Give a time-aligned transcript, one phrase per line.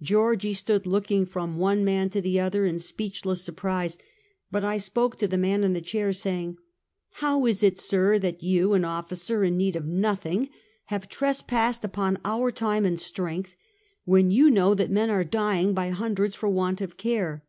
[0.00, 3.98] Georgie stood looking from one man to the other in speechless surprise;
[4.48, 6.58] but I spoke to the man in the chair, saying:"
[7.22, 10.48] How is it, sir, that j^ou, an officer, in need of nothing,
[10.84, 13.56] have trespassed upon our time and strength,
[14.04, 17.42] when you know that men are dying by hundreds for want of care?"